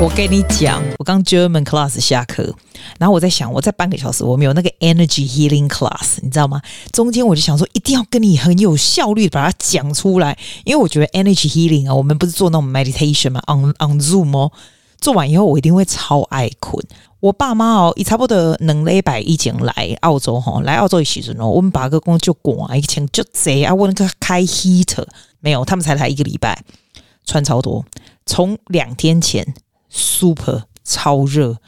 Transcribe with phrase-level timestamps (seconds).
[0.00, 2.54] 我跟你讲，我刚 German class 下课，
[2.98, 6.62] 然后我在想，我在半个小时我没有那个 Energy Healing class，你知道吗？
[6.90, 14.50] 中间我就想说，一定要跟你很有效率的把它讲出来，因为我觉得 Energy Healing 啊，我们不是做那种 meditation 嘛，on on Zoom 哦，
[15.02, 16.82] 做完以后我一定会超爱困。
[17.20, 25.06] 我爸妈哦，也差不多两礼拜以前来澳洲哈，来澳洲的时阵哦，我们把个工就关，以前就贼啊，我那个开 heater
[25.40, 26.64] 没有，他们才来一个礼拜，
[27.26, 27.84] 穿超多，
[28.24, 29.54] 从两天前。
[29.90, 31.58] Super 超热，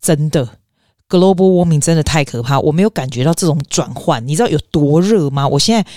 [0.00, 0.58] 真的
[1.08, 5.46] ，Global warming 真的太可怕，我没有感觉到这种转换，你知道有多热吗？
[5.46, 5.88] 我现在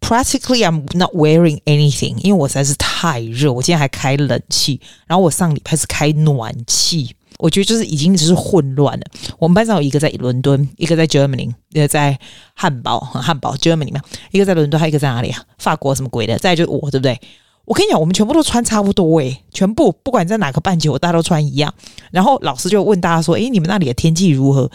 [0.00, 9.04] practically I'm not wearing anything，因为我实在是太热，我今天还开冷气，然后我上礼拜是开暖气，我觉得就是已经只是混乱了。
[9.38, 12.18] 我们班上有一个在伦敦，一个在 Germany，一个在
[12.54, 15.42] 汉堡，汉堡 Germany 嘛，一个在伦敦，还有一个在哪里啊？
[15.58, 16.38] 法国什么鬼的？
[16.38, 17.20] 再就是我，对不对？
[17.68, 21.72] 我跟你讲，我们全部都穿差不多诶、全部不管在哪个半球，大家都穿一样。
[22.10, 24.70] 然后老师就问大家说：“诶，你们那里的天气如何？”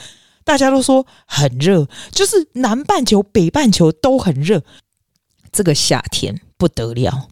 [0.45, 4.61] 大家都说很热，就是南半球、北半球都很热。
[5.51, 7.29] 这个夏天不得了，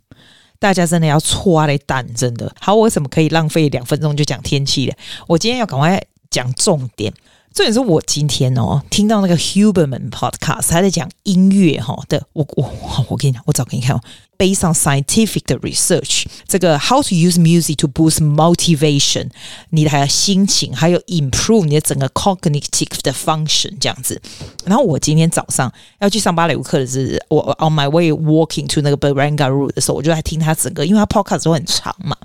[0.58, 2.52] 大家真的要搓嘞蛋，真的。
[2.60, 4.96] 好，我怎么可以浪费两分钟就讲天气了？
[5.28, 7.14] 我今天要赶快讲重点。
[7.54, 12.26] 重点是我今天哦听到那个 Huberman Podcast，他在讲音乐哈的。
[12.32, 12.74] 我我
[13.10, 14.02] 我跟你讲，我找给你看哦。
[14.38, 19.30] Based on scientific 的 research，这个 How to use music to boost motivation，
[19.72, 24.20] 你的还有心情还有 improve 你的整个 cognitive 的 function 这样子。
[24.64, 32.16] 然后我今天早上要去上芭蕾舞课的是我 on my way walking to 那个 Barangaroo 的时候，我就在听他整个，因为他 podcast 都很长嘛。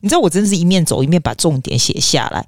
[0.00, 2.44] 你知道我真的是一面走一面把重点写下来。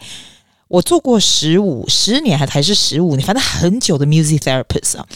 [0.75, 5.07] 我做过十五十年还还是十五年，反正很久的 music therapist 啊。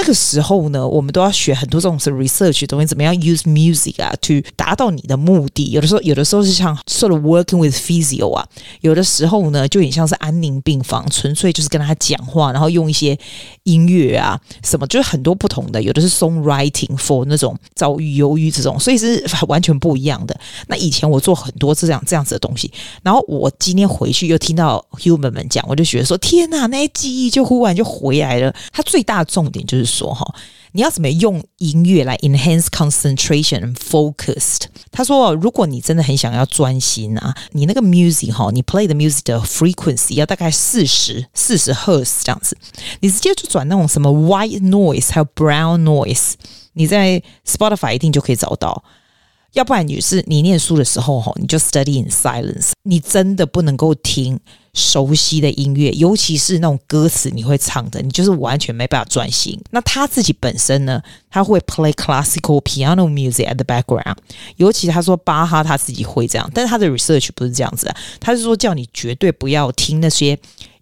[0.00, 5.72] 那个时候呢，我们都要学很多这种是 research 东西，怎么样 use music 啊，to 达到你的目的。
[5.72, 8.46] 有的时候，有的时候是像 sort of working with physio 啊，
[8.80, 13.18] 有的时候呢，就很像是安宁病房，纯粹就是跟他讲话，然后用一些
[13.64, 15.82] 音乐啊什么，就是很多不同的。
[15.82, 20.40] 有的是 songwriting for 那种遭遇、忧郁这种，所以是完全不一样的。
[20.68, 22.70] 那以前我做很多这样这样子的东西，
[23.02, 28.54] 然后我今天回去又听到 human 们讲，我就觉得说天哪，那些记忆就忽然就回来了。
[28.72, 29.87] 它最大的重点就是。
[29.88, 30.34] 说哈，
[30.72, 34.66] 你要怎么用音乐来 enhance concentration and focused？
[34.92, 42.56] 他说，如果你真的很想要专心啊，你那个 music 哈，你 play 的 music 的 frequency 要大概四十四十 hertz 这样子，
[43.00, 46.34] 你直接就转那种什么 white noise 还有 brown noise，
[46.74, 48.84] 你在 Spotify 一定就可以找到。
[49.58, 52.70] 要不然，女士，你念书的时候哈，你就 study in silence。
[52.84, 54.38] 你真的不能够听
[54.72, 59.60] 熟悉的音乐，尤其是那种歌词你会唱的，你就是完全没办法专心。
[59.72, 64.14] 那他自己本身呢，他会 play classical piano music at the background。
[64.58, 70.38] 尤其他说巴哈他自己会这样，但是他的 research 不是这样子啊，他是说叫你绝对不要听那些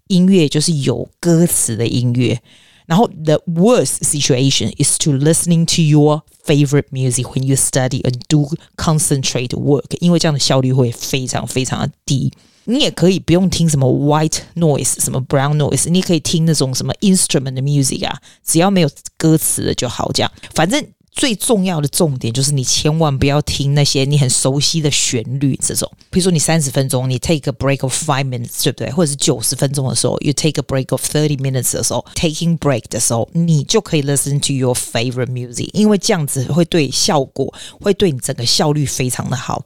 [0.09, 2.39] 音乐，就是有歌词的音乐。
[2.86, 9.48] 然后，the worst situation is to listening to your favorite music when you study and do concentrate
[9.50, 12.32] work，因为这样的效率会非常非常的低。
[12.64, 20.10] 你也可以不用听什么 white noise，什么 brown noise，你可以听那种什么 instrument 的 music 啊，只要没有歌词的就好。
[20.12, 20.84] 这样，反正。
[21.17, 25.59] 最重要的重点就是，你千万不要听那些你很熟悉的旋律。
[25.59, 28.91] 这种，比如说你三十分钟，你 take a break of five minutes，对不对？
[28.91, 37.51] 或者是九十分钟的时候，you take a break of thirty minutes 的时候，taking break 的时候，你就可以 listen to your favorite music，因为这样子会对效果，
[37.81, 39.65] 会对你整个效率非常的好。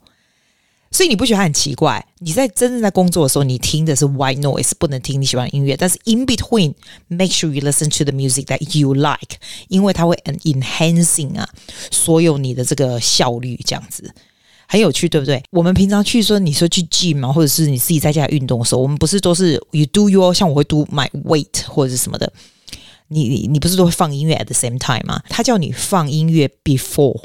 [0.92, 2.06] 所以你不觉得很奇怪？
[2.20, 5.76] 你在真正在工作的时候，你听的是 white noise，不能听你喜欢的音乐。
[5.78, 9.38] 但是 in between，make sure you listen to the music that you like，
[9.70, 11.48] 因为它会 enhancing 啊，
[11.90, 14.14] 所有你的这个效率，这样子
[14.68, 15.42] 很有趣，对不对？
[15.52, 22.32] 我们平常去说，你说去 gym 嘛，或者是你自己在家运动的时候，我们不是都是 you do your，像我会 do my weight 或者是什么的，
[23.08, 25.22] 你你不是都会放音乐 at the same time 吗？
[25.30, 27.22] 他叫你放音乐 before。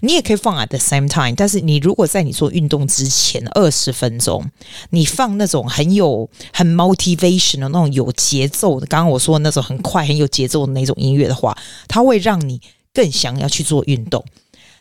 [0.00, 4.44] 你也可以放 at the same time，但是你如果在你做运动之前二十分钟，
[4.90, 11.56] 你放那种很有很 motivation 的那种有节奏的，刚刚我说的那种很快很有节奏的那种音乐的话，
[11.88, 12.60] 它会让你
[12.92, 14.24] 更想要去做运动。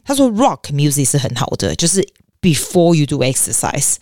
[0.04, 2.08] 他说 rock music 是很好的，就是
[2.42, 3.96] before you do exercise，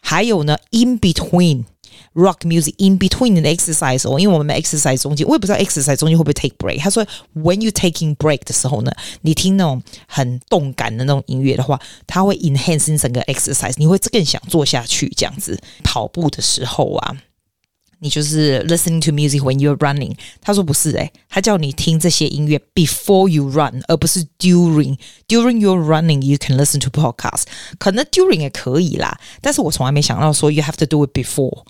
[0.00, 1.64] 还有呢 in between。
[2.13, 6.79] Rock music in between the exercise 哦，因为我们 exercise 中间，我也不知道 exercise 中间会不会 take break。
[6.79, 7.05] 他说，
[7.35, 8.91] when you taking break 的时候呢，
[9.21, 15.11] 你听那种很动感的那种音乐的话，它会 enhance 整个 exercise，你会更想做下去。
[15.15, 17.15] 这样子跑步的时候啊，
[17.99, 20.15] 你就是 listening to music when you're running。
[20.41, 27.43] 他说不是诶，他叫你听这些音乐 before you run，而不是 during。During your running you can listen to podcast，
[27.77, 31.63] 可能 during 也可以啦，但是我从来没想到说 you have to do it before。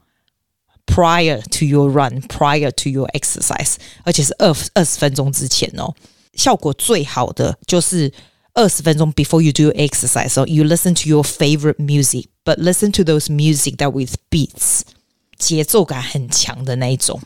[0.88, 5.94] Prior to your run, prior to your exercise，而且是二二十分钟之前哦。
[6.34, 8.12] 效果最好的就是
[8.54, 13.78] 二十分钟 before you do your exercise，so you listen to your favorite music，but listen to those music
[13.78, 14.82] that with beats，
[15.40, 17.20] 节奏感很强的那一种。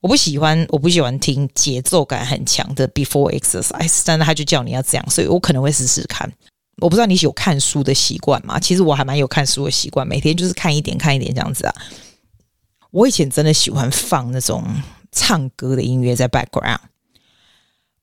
[0.00, 6.30] 我不喜欢，我不喜欢听节奏感很强的 before exercise，但是他就叫你要这样，所以我可能会试试看。
[6.82, 8.60] 我不知道你有看书的习惯吗？
[8.60, 11.74] 其实我还蛮有看书的习惯，每天就是看一点看一点这样子啊。
[12.91, 14.63] 我以前真的喜欢放那种
[15.11, 16.77] 唱歌的音乐在 background，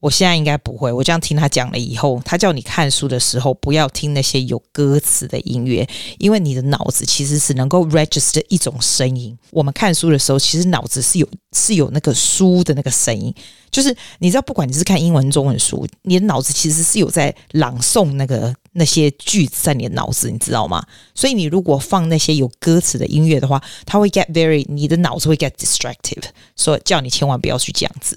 [0.01, 0.91] 我现在应该不会。
[0.91, 5.87] 我这样听他讲了以后，他叫你看书的时候不要听那些有歌词的音乐，
[6.19, 9.37] 因为你的脑子其实是能够 register 一种声音。
[9.51, 13.35] 我们看书的时候，其实脑子是有是有那个书的那个声音，
[13.71, 18.55] 就是你知道，不管你是看英文、中文书，你的脑子其实是有在朗诵那个。
[18.79, 20.83] 那些句子在你的脑子，你知道吗？
[21.15, 26.23] 所以你如果放那些有歌词的音乐的话，它会 get very，你的脑子会 get distractive，
[26.57, 28.17] 所以叫你千万不要去这样子。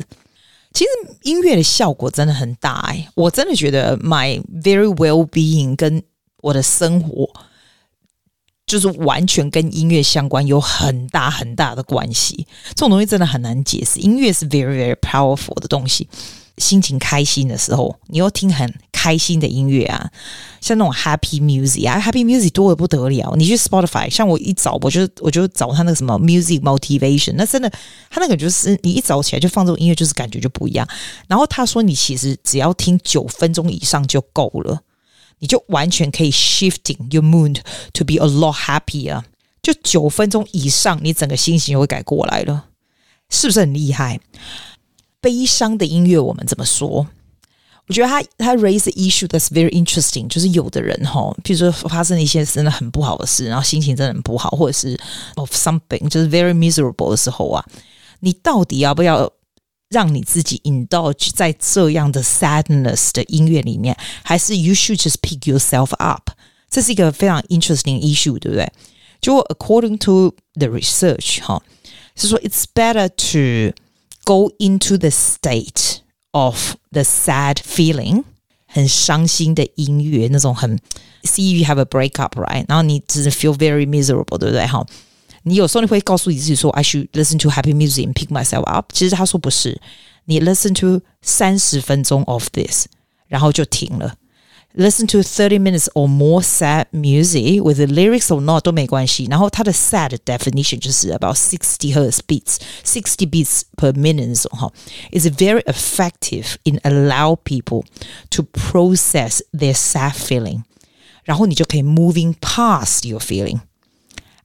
[0.73, 0.89] 其实
[1.23, 6.01] 音乐的效果真的很大哎，我真的觉得 my very well being 跟
[6.37, 7.29] 我的生活
[8.71, 12.47] 就是完全跟音乐相关，有很大很大的关系。
[12.69, 16.07] 这种东西真的很难解释，音乐是 very very powerful 的东西。
[16.57, 20.11] 心情开心的时候，你又听很开心的音乐啊，
[20.59, 23.33] 像那种 happy music 啊，happy music 多得不得了。
[23.35, 27.71] 你去 Spotify，像我一找，我就我就找他那个什么 music motivation，那真的，
[28.09, 30.87] 他那个就是你一早起来就放这种音乐，就是感觉就不一样。
[31.27, 34.81] 然后他说，你其实只要听九分钟以上就够了，
[35.41, 37.59] 你就完全可以 shifting your mood
[37.93, 39.23] to be a lot happier。
[39.61, 42.65] 就九分钟以上，你整个心情就会改过来了，
[43.29, 44.19] 是不是很厉害？
[45.19, 47.07] 悲伤的音乐，我们怎么说？
[47.87, 54.97] 我觉得他他 raise the issue that's very interesting，就是有的人哈，比如说发生一些真的很不好的事，然后心情真的很不好，或者是
[55.35, 57.65] of something 就是 very miserable 的时候啊，
[58.21, 59.31] 你到底要不要
[59.90, 66.30] 让你自己 indulge 在这样的 sadness 的音乐里面，还是 you should just pick yourself up？
[66.68, 68.72] 这是一个非常 interesting issue，对不对？
[69.20, 71.62] 就 according to the research 哈，
[72.14, 73.74] 是说 it's better to
[74.24, 76.00] Go into the state
[76.32, 78.24] of the sad feeling，
[78.66, 80.76] 很伤心的音乐，那种很
[81.22, 84.66] see you have a breakup right，然后你只是 feel very miserable，对不对？
[84.66, 84.84] 哈，
[85.44, 88.92] 你有时候你会告诉你自己说，I should listen to happy music and pick myself up。
[88.92, 89.80] 其实他说不是，
[90.24, 92.86] 你 listen to 三十分钟 of this，
[93.28, 94.16] 然后就停了。
[94.74, 99.26] Listen to thirty minutes or more sad music with the lyrics or not 都没关系。
[99.30, 104.70] 然后它的 sad definition 就是 about sixty hertz beats，sixty beats per minute 哈，
[105.12, 107.84] is very effective in allow people
[108.28, 110.64] to process their sad feeling。
[111.24, 113.60] 然后你就可以 moving past your feeling。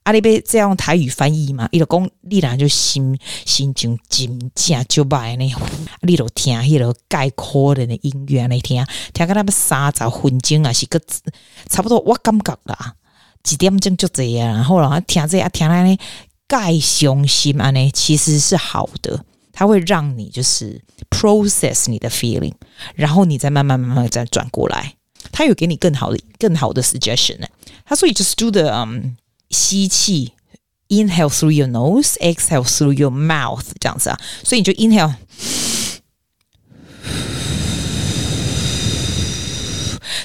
[0.06, 1.69] 阿里贝这样台语翻译嘛？
[1.73, 5.53] 伊就讲，你俩就心心情真正就歹呢。
[6.03, 11.00] 你就听迄个概括的音乐来听，听个那么三十分钟啊，是个
[11.69, 11.99] 差不多。
[12.03, 12.94] 我感觉啦，
[13.43, 14.47] 几点钟就这样。
[14.55, 15.99] 然后然后听这啊，听来呢，
[16.47, 22.55] 概伤心安尼，其实是好的，它会让你就是 process 你的 feeling，
[22.94, 24.94] 然后你再慢慢慢慢再转过来。
[25.32, 27.48] 他有给你更好的更好的 suggestion 呢。
[27.84, 29.17] 他说：“你 just do the um。”
[29.50, 30.32] 吸气
[30.88, 35.15] ，inhale through your nose，exhale through your mouth，这样子啊，所以你就 inhale，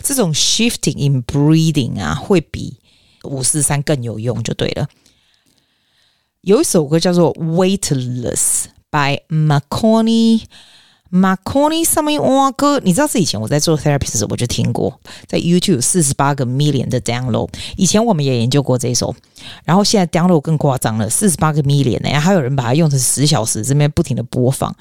[0.03, 2.77] 这种 shifting in breathing 啊，会比
[3.23, 4.87] 五四三更有用，就对了。
[6.41, 10.43] 有一首歌叫做《Weightless》by Macconi。
[11.11, 17.49] Marconi 上面哇哥，你知道是以前我在做 therapy 的时候我就听过，在 YouTube 四十八个 million 的 download。
[17.75, 19.13] 以前我们也研究过这一首，
[19.65, 24.73] 然后现在 download 更夸张了，四十八个 million 呢，还有人把它用成十小时，这边不停的播放。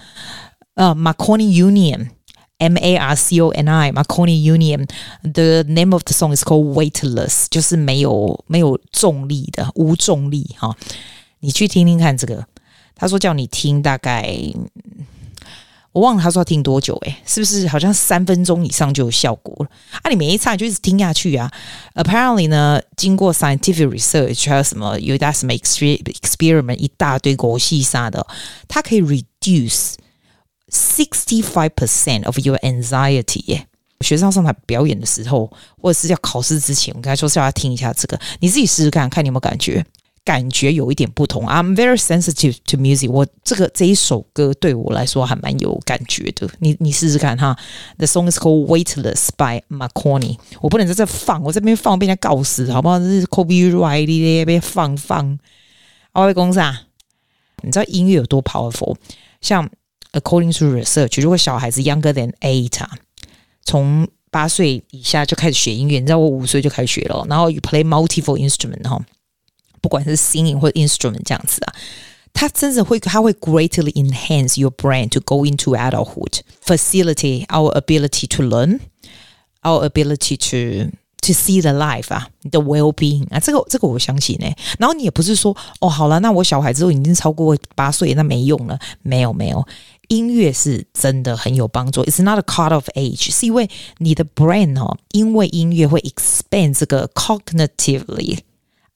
[0.74, 6.72] 呃、maconi Union，M A R C O N I，Marconi Union，the name of the song is called
[6.74, 10.76] Weightless，就是没有没有重力的，无重力哈。
[11.40, 12.46] 你去听听看这个，
[12.94, 14.32] 他说叫你听大概。
[15.92, 19.70] 我忘了他说要听多久诶，是不是好像三分钟以上就有效果了
[20.02, 20.08] 啊？
[20.08, 21.50] 你每一唱就一直听下去啊。
[21.94, 28.24] Apparently 呢，经过 scientific research 还有什么有一大什么 experiment 一大堆国细啥的，
[28.68, 29.94] 它可以 reduce
[30.70, 33.66] sixty five percent of your anxiety 耶。
[34.00, 39.84] 学生上台表演的时候，或者是要考试之前，我跟他说是要听一下这个，你自己试试看看你有没有感觉。
[40.24, 41.44] 感觉有一点不同。
[41.46, 43.10] I'm very sensitive to music。
[43.10, 46.48] 我这个这一首歌对我来说还蛮有感觉的。
[46.58, 47.56] 你你试试看哈。
[47.96, 50.38] The song is called Weightless by Macconi。
[50.60, 52.98] 我不能在这放，我这边放被人家告死，好不好？
[52.98, 55.38] 这是 copyright 被放放。
[56.12, 56.82] 我会公司啊，
[57.62, 58.96] 你知道音乐有多 powerful？
[59.40, 59.68] 像
[60.12, 62.90] according to research，如果小孩子 younger than eight 啊，
[63.64, 67.24] 从八岁以下就开始学音乐，你知道我五岁就开始学了。
[67.28, 69.00] 然后 you play multiple instrument 哈。
[69.81, 71.73] 不管是 singing 或 instrument 这样子啊，
[72.33, 78.79] 它真的会，它会 greatly enhance your brain to go into adulthood, facilitate our ability to learn,
[79.61, 80.91] our ability to
[81.21, 84.57] to see the life 啊，你的 well being 啊，这个这个我相信呢、欸。
[84.77, 88.77] 然后你也不是说哦，好了，那我小孩之后已经超过八岁，那没用了。
[89.01, 89.65] 没有没有，
[90.09, 92.03] 音乐是真的很有帮助。
[92.03, 98.39] It's not a cut of age，是因为你的 brain 哦，因为音乐会 expand 这个 cognitively。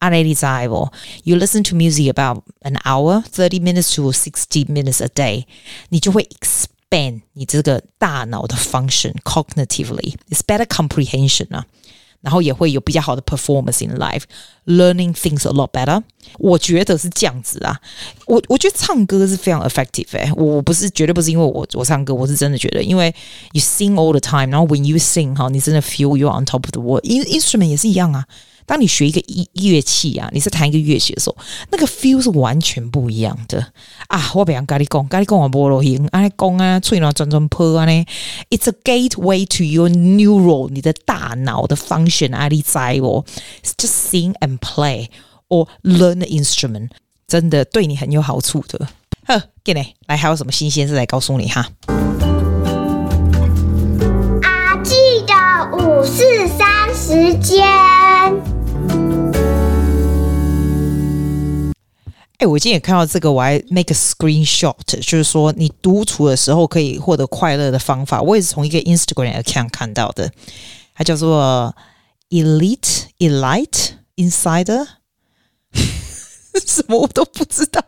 [0.03, 5.45] You listen to music about an hour, thirty minutes to sixty minutes a day，
[5.89, 10.15] 你就会 expand 你这个大脑的 function cognitively.
[10.29, 11.65] It's better comprehension 啊，
[12.21, 14.23] 然后也会有比较好的 performance in life,
[14.65, 16.01] learning things a lot better。
[16.37, 17.77] 我觉得是这样子啊，
[18.25, 23.13] 我我觉得唱歌是非常 effective 诶、欸，我不是绝对不是因为我我唱歌，我是真的觉得，因为
[23.51, 26.81] you sing all the time，然后 when you sing 哈，你真的 feel you're on top of the
[26.81, 28.25] world。instrument 也是一样啊。
[28.66, 31.36] 当你学一个乐乐器啊，你是弹一个乐器的时候，
[31.70, 33.72] 那个 feel 是完全不一样的
[34.08, 34.30] 啊！
[34.34, 38.06] 我不想跟你讲，跟你讲我菠萝音，啊，讲啊，吹了转转坡啊呢
[38.50, 43.24] ，It's a gateway to your neural，你的大脑的 function 啊，你在哦
[43.76, 45.08] ，just sing and play
[45.48, 46.88] or learn the instrument，
[47.26, 48.88] 真的对你很有好处的。
[49.26, 51.66] 呵，给你来，还有什么新鲜事来告诉你哈？
[54.42, 54.94] 阿记
[55.26, 55.34] 的
[55.76, 58.03] 五四三时间。
[62.46, 68.20] 我今天也看到这个，我还 make a screenshot，就是说你独处的时候可以获得快乐的方法。
[68.20, 70.30] 我也是从一个 Instagram account 看到的，
[70.94, 71.74] 它叫做
[72.30, 74.86] Elite Elite Insider，
[76.66, 77.82] 什么我都不知道。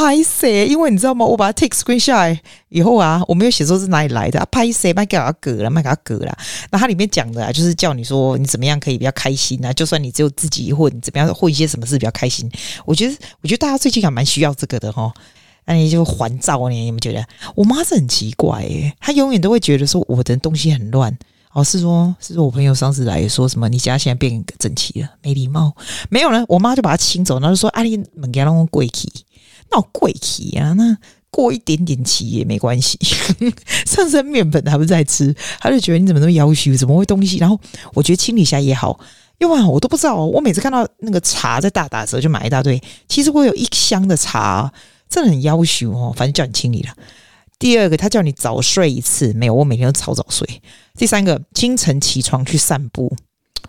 [0.00, 1.26] 拍谢，因为你知道吗？
[1.26, 2.40] 我把它 take screen 下来
[2.70, 6.34] 以后啊，我没有写说是哪里来的，拍谢，卖给他割了，卖给他割了。
[6.70, 12.50] 那它里面讲的啊，就是叫你说你怎么样可以比较开心啊，就算你只有自己混，你怎么样混一些什么事比较开心？
[12.86, 15.12] 我觉得，我觉得大家最近还蛮需要这个的哈。
[15.66, 17.22] 那你就还照你，你们觉得？
[17.54, 21.14] 我妈是很奇怪诶，她永远都会觉得说我的东西很乱。
[21.52, 23.68] 哦，是说，是说我朋友上次来说什么？
[23.68, 25.74] 你家现在变整齐了，没礼貌。
[26.08, 29.12] 没有呢，我妈就把它清走，然后就说：“阿丽门给他弄贵气，
[29.70, 30.96] 那我贵气啊，那
[31.30, 32.98] 过一点点期也没关系。
[33.86, 37.38] 上次面粉还不在吃，他就觉得你怎么那么夭寿，怎么会东西？
[37.38, 37.58] 然后
[37.94, 38.98] 我觉得清理一下也好，
[39.38, 40.16] 因为我都不知道。
[40.16, 42.82] 我每次看到那个茶在大打折，就买一大堆。
[43.08, 44.72] 其实我有一箱的茶，
[45.08, 46.12] 真的很夭寿哦。
[46.16, 46.92] 反正叫你清理了。
[47.60, 50.62] 第二个，他叫你早睡一次，没有，我每天都超早睡。
[50.96, 53.14] 第三个，清晨起床去散步。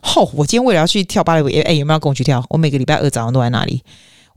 [0.01, 2.43] 吼、我今天为了要去跳芭蕾舞，哎、欸，有没有跟我去跳？
[2.49, 3.83] 我每个礼拜二早上都在那里。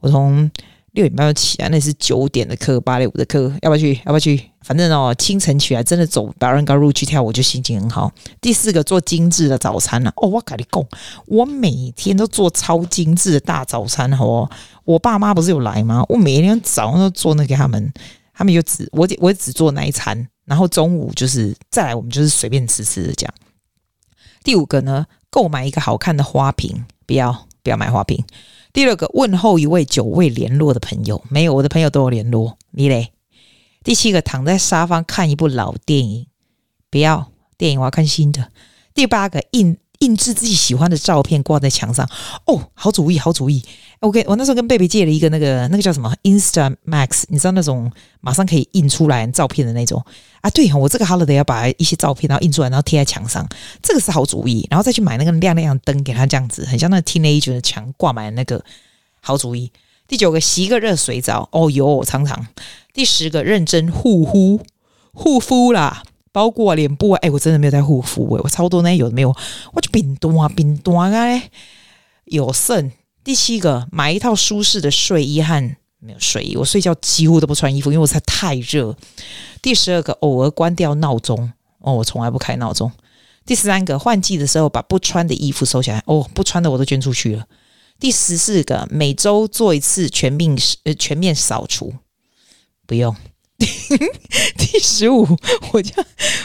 [0.00, 0.50] 我从
[0.94, 3.94] 六点半就起来，那是九点的课，芭蕾舞的课，要不要去？
[4.06, 4.40] 要不要去？
[4.62, 8.10] 反正哦，清晨起来真的走 Barangaroo 去跳，我就心情很好。
[8.40, 10.12] 第四个，做精致的早餐了、啊。
[10.16, 10.86] 哦，我跟你讲，
[11.26, 14.10] 我每天都做超精致的大早餐。
[14.12, 14.48] 哦，
[14.84, 16.04] 我爸妈不是有来吗？
[16.08, 17.92] 我每天早上都做那给他们，
[18.32, 20.28] 他们就只我我只做那一餐。
[20.44, 23.34] 然后中午就是再来，我们就是随便吃吃的这样。
[24.44, 28.24] 第五个呢，购买一个好看的花瓶，不要不要买花瓶。
[28.75, 33.12] 第六个，问候一位久未联络的朋友，没有，我的朋友都有联络，你嘞？
[33.85, 36.26] 第七个，躺在沙发看一部老电影，
[36.90, 38.50] 不要电影，我要看新的。
[38.93, 39.78] 第八个，印。
[40.04, 42.06] 印制自己喜欢的照片挂在墙上
[42.44, 43.64] 哦，好主意，好主意。
[44.00, 50.04] OK，我那时候跟贝贝借了一个那个那个叫什么 Instamax，你知道那种马上可以印出来照片的那种
[50.42, 50.50] 啊？
[50.50, 53.49] 对，我这个 holiday 要把一些照片然后印出来，然后贴在墙上，
[53.82, 54.66] 这个是好主意。
[54.70, 58.62] 然后再去买那个亮亮灯给他，这样子很像那个 teenager 的墙挂满那个
[59.20, 59.73] 好主意。
[60.06, 62.46] 第九个，洗一个热水澡哦哟，常常。
[62.92, 64.61] 第十个，认真护肤
[65.14, 66.02] 护肤啦。
[66.35, 69.33] 包括脸部啊，哎，我真的没有在护肤诶，我超多呢，有的没有，
[69.73, 71.09] 我就冰多啊，冰多啊，
[72.25, 72.91] 有剩。
[73.23, 78.97] 第七个，买一套舒适的睡衣和没有睡衣，我睡觉几乎都不穿衣服，因为我才太热。
[79.62, 82.91] 第十二个，偶尔关掉闹钟，哦，我从来不开闹钟。
[83.47, 87.47] 第十三个，换季的时候把不穿的衣服收起来，哦，不穿的我都捐出去了。
[88.00, 91.95] 第十四个，每周做一次全面呃全面扫除，
[92.88, 93.14] 不用。
[94.56, 95.26] 第十五，
[95.73, 96.04] 我家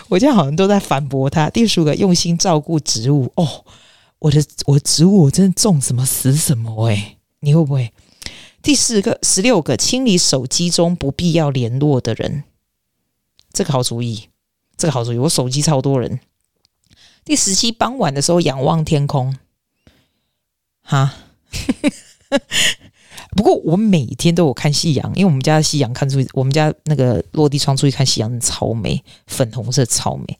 [0.10, 1.50] 我家好像都在反驳他。
[1.50, 3.66] 第十五个，用心照顾植物哦，
[4.20, 7.94] 我的我植物我真的种什么死什么诶、欸，你会不会？
[8.62, 12.44] 第四个、十六个，清理手机中不必要联络的人，
[13.54, 14.30] 这个好主意，
[14.78, 15.18] 这个好主意。
[15.18, 16.20] 我手机超多人。
[17.24, 19.38] 第十七，傍晚的时候仰望天空，
[20.82, 21.16] 哈。
[23.40, 30.38] 不过我每天都有看夕阳，因为我们家的夕阳看出去，我们家那个落地窗出去看夕阳超美，粉红色超美。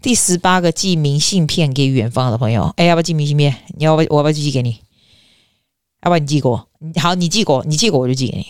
[0.00, 3.54] 第十八个，寄明信片给远方的朋友，哎，要不要寄明信片？
[3.76, 4.08] 你要不要？
[4.08, 4.78] 我要不要寄给你？
[6.00, 6.66] 要不然你寄给我？
[6.96, 8.46] 好，你寄过，你寄过我就寄给你。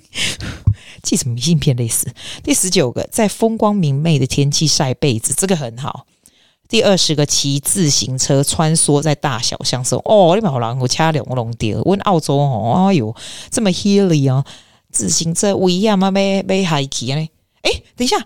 [1.04, 1.76] 寄什么明信片？
[1.76, 2.10] 类似。
[2.42, 6.06] 第十九个，在风光明媚的天气晒被子，这个很好。
[6.74, 10.02] 第二十个，骑自行车穿梭在大小巷中。
[10.04, 11.76] 哦，你们好狼，我掐两个龙蝶。
[11.76, 13.14] 问澳洲哦，哎呦，
[13.48, 14.44] 这么 hilly 哦，
[14.90, 16.10] 自行车不一样吗？
[16.10, 17.28] 没没海骑呢？
[17.62, 18.16] 哎，等一下，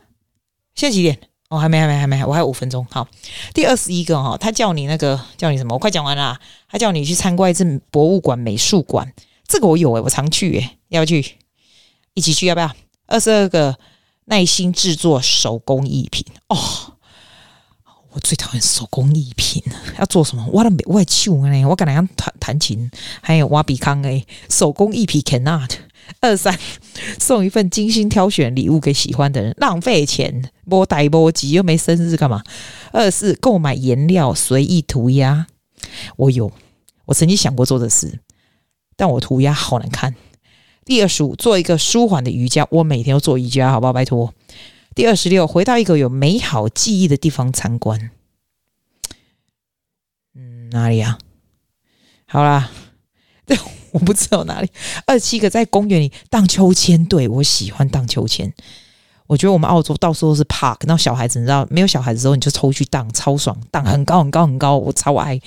[0.75, 1.21] 现在几点？
[1.50, 2.87] 哦，还没，还没，还没，我还有五分钟。
[2.90, 3.07] 好，
[3.52, 5.75] 第二十一个哈，他叫你那个叫你什么？
[5.75, 6.40] 我快讲完了。
[6.71, 9.12] 他叫你去参观一次博物馆、美术馆，
[9.47, 11.35] 这个我有诶，我常去诶，要不要去？
[12.14, 12.75] 一起去要不要？
[13.09, 13.76] 二十二个，
[14.25, 16.57] 耐心制作手工艺品哦，
[18.11, 19.75] 我最讨厌手工艺品了。
[19.99, 20.47] 要做什么？
[20.53, 21.65] 我的我的手呢？
[21.67, 25.71] 我跟人家弹弹琴，还有挖鼻康诶，手工艺品 cannot。
[26.21, 26.59] 二三
[27.19, 32.43] 送一份精心挑选礼物给喜欢的人，浪费钱，摸呆摸急又没生日干嘛？
[32.93, 35.47] 二四购买颜料随意涂鸦，
[36.17, 36.50] 我有，
[37.05, 38.21] 我曾经想过做的事，
[38.97, 40.15] 但我涂鸦好难看。
[40.87, 43.93] 第二十五做一个舒缓的瑜伽，我每天都做瑜伽，好不好？
[43.93, 44.33] 拜托。
[44.99, 48.11] 第二十六回到一个有美好记忆的地方参观，
[50.35, 51.19] 嗯，哪里呀？
[52.26, 52.69] 好啦。
[53.93, 54.69] 我不知道哪里。
[55.07, 58.52] 二十七个在公园里荡秋千，对，我喜欢荡秋千。
[59.28, 65.40] 我觉得我们澳洲到处都是 park，然后小孩子你知道，没有小孩子的时候你就抽去荡，超爽，荡很高很高很高，我超爱。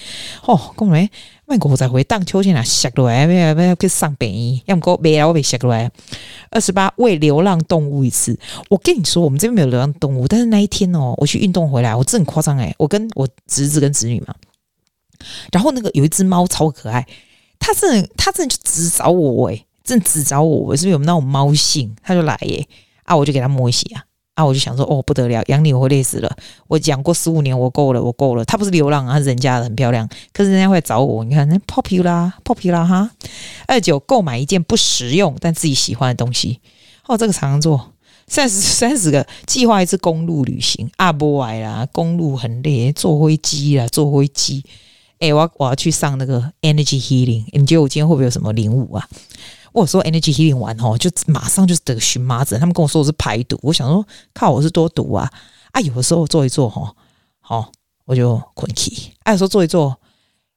[0.44, 1.10] 哦，公园
[1.52, 5.92] 外国再回荡秋千啊，下来没有没有去上北医，要么给我没来我被下来。
[6.50, 8.40] 二十八喂流浪动物一次，
[8.70, 14.34] 我跟你说，我们这边没有流浪动物，但是那一天哦，我去运动回来，我真的夸张诶，我跟我侄子跟侄女嘛，
[15.52, 17.06] 然后那个有一只猫超可爱。
[17.60, 21.94] 他真的，他真的就只找我诶、欸，真只找我，我是不是有那种猫性？
[22.02, 22.66] 他就来耶、
[23.04, 23.86] 啊，我就给他摸一下
[24.42, 26.36] 啊，我就想说，哦，不得了，养你我会累死了。
[26.68, 28.44] 我养过十五年，我够了，我够了。
[28.46, 31.24] 他不是流浪啊，人家，很漂亮，可是人家会找我。
[31.24, 33.12] 你看，那 popular popular 哈。
[33.68, 36.60] 二九，购买一件不实用但自己喜欢的东西。
[37.06, 37.92] 哦，这个常常做。
[38.28, 40.90] 三十 三十个，计划一次公路旅行。
[40.98, 44.64] 啊，不爱啦，公路很累，坐飞机啦，坐飞机。
[45.20, 49.08] 哎、我我要去上那个 Energy Healing，你觉得我今天会不会有什么领悟啊？
[49.74, 55.32] 我说 Energy Healing 完吼，就马上就是得荨麻疹，他们跟我说我是排毒，我想说靠，我是多毒啊
[55.72, 55.82] 啊！
[55.82, 56.96] 有的时候做一做吼，
[57.40, 57.72] 好
[58.06, 59.14] 我就困起。
[59.24, 59.98] 啊，有时候做一做，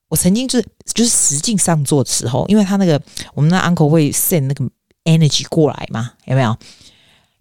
[0.08, 3.00] 我曾经就是就是实际上做的时候，因为他那个
[3.34, 4.64] 我们那 uncle 会 send 那个
[5.04, 6.56] energy 过来嘛，有没有？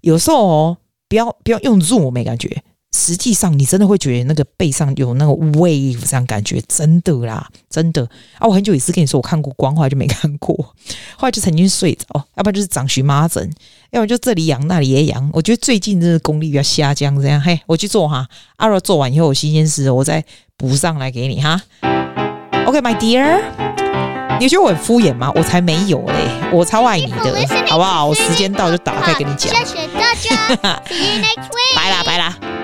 [0.01, 2.63] 有时候哦，不要不要用 Zoom，我没感觉。
[3.03, 8.47] 实际上，你真的会觉得那个背上有那个 wave 这样感觉，真的啦，真的啊！
[8.47, 10.55] 我很久以前跟你说我看过光，后来就没看过，
[11.17, 12.05] 后来就曾经睡着，
[12.37, 13.43] 要不然就是长荨麻疹，
[13.91, 15.29] 要不然就这里痒那里也痒。
[15.33, 18.25] 我觉得最近这个功力比较下降，这样嘿，我去做哈。
[18.55, 20.23] 阿若做完以后有新鲜事，我再
[20.55, 21.61] 补上来给你哈。
[22.65, 25.29] OK，my、okay, dear，你觉得我很敷衍吗？
[25.35, 26.13] 我才没有嘞，
[26.53, 28.05] 我超爱你的，好不好？
[28.05, 29.53] 我时间到就打开跟你讲。
[29.65, 30.81] 谢谢大家，
[31.75, 32.62] 拜啦拜啦。